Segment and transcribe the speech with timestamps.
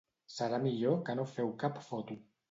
[0.35, 2.19] Serà millor que no feu cap foto.